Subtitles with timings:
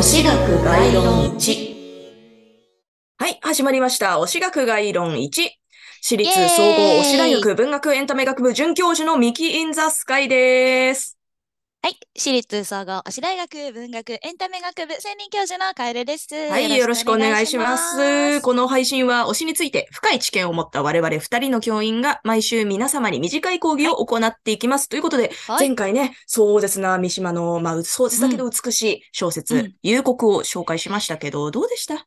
[0.00, 1.04] 推し学概論
[1.36, 1.76] 1。
[3.18, 4.12] はい、始まりました。
[4.12, 5.30] 推し学概論1。
[6.00, 11.19] 私立総合推し大学文学エンタメ学部准教授のミキ・イン・ザ・スカイです。
[11.82, 11.96] はい。
[12.14, 16.28] 私立総合推し大学文学エンタメ学部専任教授のカエルです。
[16.50, 18.42] はい、よろしくお願いします。
[18.42, 24.90] この配信は推しについて深い知見を持った我々二人の教員が毎週皆様に短い講義を行っていきます。
[24.90, 32.06] ということで、はい前回ね、壮絶な三島の、まあ、壮絶だけど美しい小説、うん幽谷を紹介しましたけど、どうでした？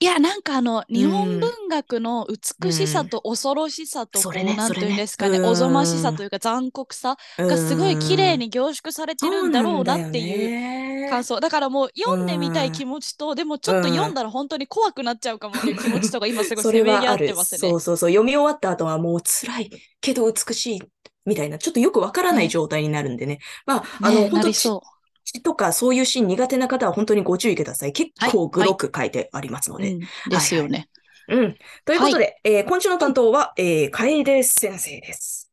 [0.00, 2.26] いや、なんかあの、日本文学の
[2.62, 11.40] 美しさと恐ろしさと、こう、それねなんていうんですかね、おぞましさというか残酷さがすごい綺麗に凝縮されてるんだろうなっていうう感想。
[11.40, 17.14] だからもう読んでみたい気持ちと、でもちょっと読んだら本当に怖くなっちゃうかもっていう気持ちとか今すごいそせめぎ合。
[17.14, 17.74] ってますねそ。
[17.74, 18.10] うそうそう。
[18.10, 20.82] 読み終わった後はもう辛いけど美しい
[21.24, 23.40] みたいな、ちょっとよくわからない状態になるんでね。
[23.66, 24.97] まあ、あの、ね本当なりそう。
[25.32, 27.92] 血とかそういうシーン苦手な方は本当にご注意ください。
[27.92, 29.92] 結構グロく書いてありますので。
[29.92, 30.88] うん、ですよね。
[31.28, 31.56] うん。
[31.84, 35.47] ということで、えー今週の担当は、えー、楓先生です。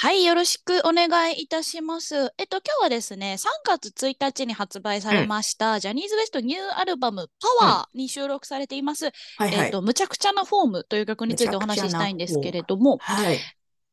[0.00, 2.14] はい、よろしくお願いいたします。
[2.36, 7.28] えっと、今日はですね、3月1日に発売されました、ジャニーズ WEST ニューアルバム、
[7.60, 9.54] パワーに収録されています、はいはい。
[9.66, 13.38] えっと、むちゃくちゃなフォームという曲についてお話ししたいんですけれども、はい。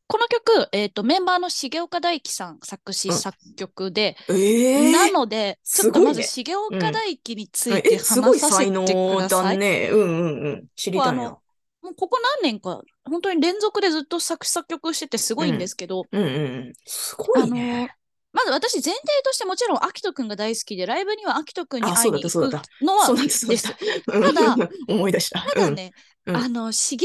[0.07, 9.57] この曲、えっと、メンバーの重岡大樹さん作詞うん作曲で、えー、なので、ちょっとまずす重岡大樹についてえ、すごい話させて才く能ださい。
[9.57, 9.89] だね。
[9.89, 10.65] うんうんうん。
[10.75, 11.37] 知りたいな。
[11.81, 16.29] もうここ何年か、本当に連続でずっと作詞作曲しててすごいんですけど、うんうんう
[16.69, 16.73] ん。
[16.85, 17.95] すごいあのね。
[18.33, 23.63] まず私前提としてもちろんアキトくんが大好きでライブにはアキトくんにあ会いに行くのはです
[24.05, 25.41] ただ、 思い出した。
[25.41, 25.91] ただね、
[26.25, 27.03] うんあの重岡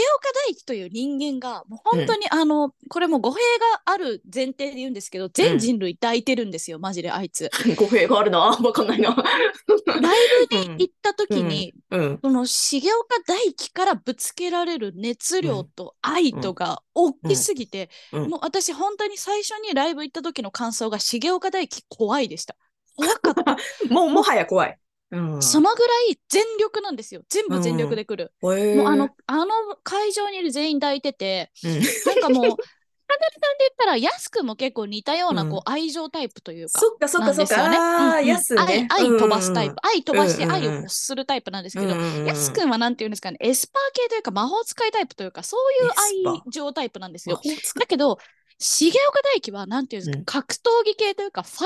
[0.48, 3.38] 大樹という人間がもう本当に、あのこれも語弊
[3.74, 7.50] がある前提で言うんですけど全人類抱いてるんですよ、マジであいつ。
[7.66, 7.74] うん。
[7.76, 8.38] 語弊があるな。
[8.62, 9.16] わかんないな。
[9.16, 10.16] ライ
[10.50, 12.18] ブに行った時に、うん。
[12.22, 22.56] その重岡大樹からぶつけられる熱量と愛とが大きすぎて、うんうんもう私本当に最初にライブ行った時の感想が重岡大樹怖いでした。
[22.96, 23.56] 怖かった。
[23.92, 24.78] もう、もはや怖い。
[25.10, 25.42] うん。
[25.42, 27.22] そのぐらい全力なんですよ。
[27.28, 28.32] 全部全力で来る。
[28.42, 29.52] へーもうあの、あの
[29.82, 32.56] 会場にいる全員抱いてて、うんなんかもう、
[33.08, 36.80] かなりさんで言ったら、やすくんも結構似たような、うんこう、愛情タイプというか。
[36.80, 37.56] そっかそっかそっか。
[37.56, 38.88] なんですよねあやすね。
[38.90, 39.76] 愛、愛飛ばすタイプ。
[39.82, 47.40] 愛飛ばしてうんうん愛を欲するタイプなんですけど、どやすくんはなんていうんですかね、エスパー系というか魔法使いタイプというか、そういう愛情タイプなんですよ。
[47.78, 48.18] だけど、
[48.58, 51.56] 重岡大樹はなんていうんですか、うん格闘技系というか、ファイ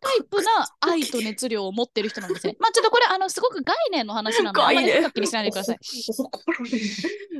[0.00, 2.56] タータイプな愛と熱量を持ってる人なんですね。
[2.60, 5.78] まあちょっとこれ、あの、すごく概念の話なので、 あんまり深く気にしないでください。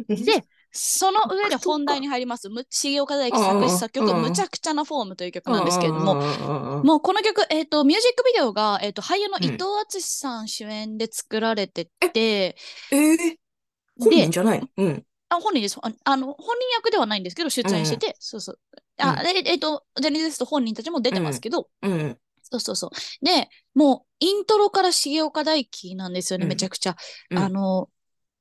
[0.08, 2.48] で、 で、その上で本題に入ります。
[2.48, 12.56] む重岡大樹作詞作曲、うんむちゃくちゃなフォームという曲なんですけれども、ももうこの曲、えっ、と、ミュージックビデオが、えっ、と、俳優のうん伊藤淳さん主演で作られてて、
[12.90, 13.36] えー、
[13.98, 14.68] 本人じゃないの？
[14.76, 15.04] うん。
[15.28, 15.78] あ、本人です。
[15.80, 18.58] ああの、本人役ではないんですけど、出演してて、そうそう。
[18.98, 22.18] あ、でえっ、と、ジャニーズ WEST 本人たちも出てますけど、うん。
[22.42, 23.24] そうそうそう。
[23.24, 26.96] で、もう、イントロから重岡大樹なんですよね、うんめちゃくちゃ。
[27.30, 27.88] うんあの、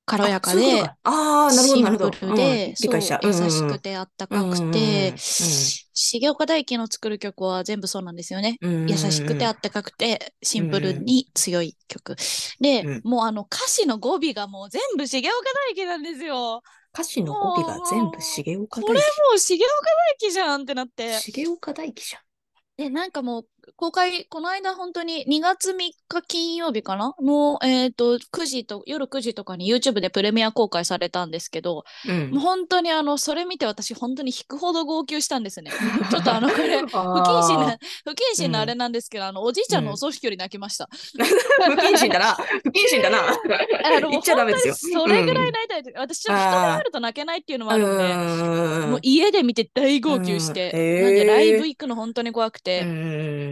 [0.05, 2.11] 軽やかであああ、なるほど、シンなるほど。
[2.11, 8.59] プルで、優しくてあったかくて、う重岡大樹の作る曲は全部そうなんですよね。
[8.61, 12.16] んうんうん、優しくてあったかくて、シンプルに強い曲。
[12.59, 15.29] で、うんもうあの歌詞の語尾がもう全部重岡
[15.72, 16.61] 大樹なんですよ。
[16.95, 19.00] 歌詞の語尾が全部重岡これ。
[19.00, 21.19] もう重岡大樹じゃんってなって。
[21.33, 22.22] 重岡大樹じゃん。
[22.78, 25.76] で、なんかもう、公開、この間本当に2月3
[26.08, 27.14] 日金曜日かな？
[27.22, 32.31] の、えっ、と、9時と、夜9時とかに YouTube でプレミア公開されたんですけど、うん。
[32.31, 35.72] もう本当にあの、それ見て私本当に引くほど号泣したんですね。
[36.09, 40.90] ちょっとあの、これ、不謹慎な、不謹慎なあれなんですけど、あの、おじいちゃんのお葬式より泣きました。
[40.91, 42.34] 不謹慎だな。
[42.34, 43.18] 不謹慎だな。
[43.84, 44.76] あの言っちゃダメですよ。
[44.76, 48.91] それぐらい泣いたり、私ちょっと人があると泣けないっていうのもあるんで、うん。
[48.91, 50.79] もう家で見て大号泣して、うん。
[50.79, 51.03] へー。
[51.03, 52.82] なんでライブ行くの本当に怖くて、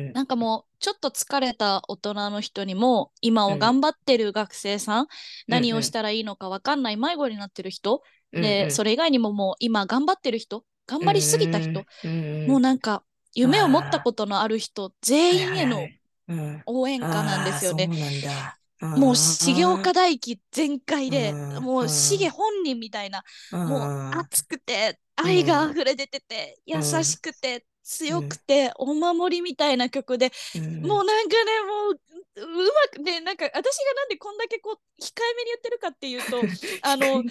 [0.08, 5.08] うんなんかもうちょっと疲れた大人の人にも今を頑張ってる学生さん、
[5.48, 8.02] 何をしたらいいのか分かんない迷子になってる人、
[8.34, 13.04] で、それれ以外にももう今頑張ってる人、頑張りすぎた人、うんもうなんか
[13.34, 15.88] 夢を持ったことのある人全員への
[16.66, 17.90] 応援歌なんですよね。
[18.82, 21.64] もう重岡大樹全開で、うん。
[21.64, 26.84] もう重本人みたいな、もうあ熱くて愛が溢れ出てて、うん。
[26.84, 30.32] 優しくて強くて、お守りみたいな曲で、
[30.82, 32.00] もうなんかねもう
[32.36, 36.42] ううまくねなんか私がなんでこんだけこう控えめに言ってるかっていうと
[36.82, 37.24] あの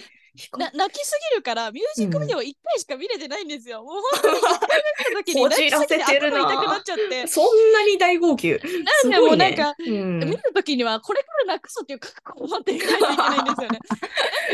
[0.57, 3.83] な泣きすぎるからミュージックビデオ1回しか見れてないんですよ。
[3.83, 7.27] もう本当に1回目の時に 泣きすぎて頭痛くなっちゃって。
[7.27, 8.59] そんなに大号泣。
[9.03, 13.79] なんでもうなんか、すごいね見る時にはこれから泣くぞっていう覚悟を持っていかないといけないんですよね。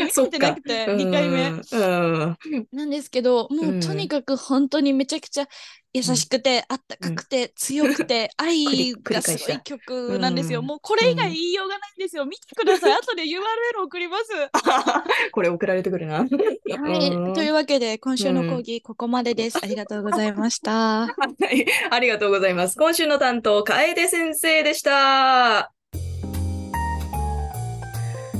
[0.00, 1.48] 見れてなくて2回目。
[1.48, 2.68] うん。
[2.72, 5.48] なんですけど、もうとにかく本当にめちゃくちゃ
[5.92, 10.60] 優しくて、あったかくて、強くて、愛がすごい曲なんですよ。
[10.60, 12.24] うんもうこれ以外言いようがないんですよ。
[12.26, 12.92] 見てください。
[12.92, 14.24] 後で URL 送ります。
[15.32, 16.18] これ送られてくるな。
[16.18, 17.10] はい。
[17.10, 19.58] うんというわけで、今週の講義、ここまでです。
[19.60, 21.06] ありがとうございました。
[21.10, 21.10] は
[21.50, 22.76] い、ありがとうございます。
[22.76, 25.79] 今週の担当、楓先生でした。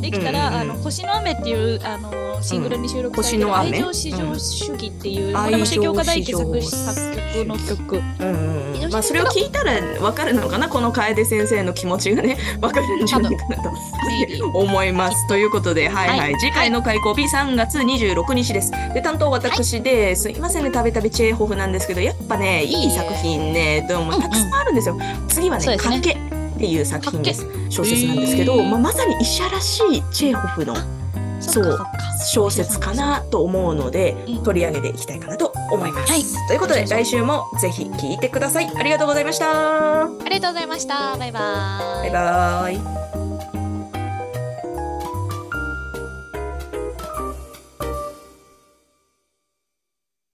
[0.01, 5.45] できたら、うんうんあの星の雨っていうあのシングルに収録されてる、愛情至上主義っていう、うん。
[5.45, 7.21] これも宗教家大輝作作曲。
[7.47, 7.97] の曲。
[7.97, 10.69] うんうん、まあそれを聞いたらわかるのかな？
[10.69, 13.71] この楓先生の気持ちがねわかるんじゃないかなと
[14.55, 15.29] 思います。
[15.29, 16.41] ということで、はいはい、はい。
[16.41, 18.71] 次回の開講日3月26日です。
[18.95, 24.99] で担当私で、すいませんねたびたびチェーホフなんですけどやっぱねいい作品ねどうもたくさんあるんですよ。
[25.29, 25.97] 次はね「そうですね。
[25.97, 26.17] 賭け」
[26.61, 27.47] っていう作品です。
[27.71, 30.77] 小説なんですけど、まあ、まさに医者らしいチェーホフの
[31.41, 31.79] そう
[32.31, 36.13] 小説かなと思うのでうん取り上げていきたいかなと思います。
[36.13, 38.71] はいということで来週もぜひ聞いてください。
[38.77, 40.03] ありがとうございました。
[40.03, 41.17] ありがとうございました。
[41.17, 42.71] バイバーバイバ
[43.17, 43.20] イ。